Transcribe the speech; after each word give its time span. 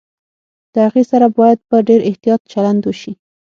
د 0.73 0.75
هغې 0.85 1.03
سره 1.11 1.25
باید 1.37 1.59
په 1.69 1.77
ډېر 1.87 1.99
احتياط 2.09 2.41
چلند 2.51 2.81
وشي 2.85 3.13